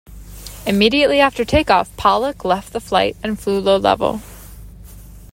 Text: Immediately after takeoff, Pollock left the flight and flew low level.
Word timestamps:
Immediately 0.65 1.19
after 1.19 1.45
takeoff, 1.45 1.95
Pollock 1.95 2.43
left 2.43 2.73
the 2.73 2.79
flight 2.81 3.15
and 3.21 3.39
flew 3.39 3.59
low 3.59 3.77
level. 3.77 4.23